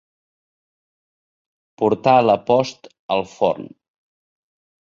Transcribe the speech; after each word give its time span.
Portar 1.83 2.15
la 2.31 2.39
post 2.49 2.91
al 3.17 3.25
forn. 3.37 3.73